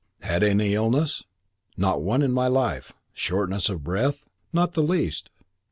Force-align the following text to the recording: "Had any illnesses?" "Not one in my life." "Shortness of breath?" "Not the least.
"Had 0.21 0.41
any 0.41 0.73
illnesses?" 0.73 1.25
"Not 1.77 2.01
one 2.01 2.23
in 2.23 2.31
my 2.31 2.47
life." 2.47 2.91
"Shortness 3.13 3.69
of 3.69 3.83
breath?" 3.83 4.27
"Not 4.51 4.73
the 4.73 4.81
least. 4.81 5.29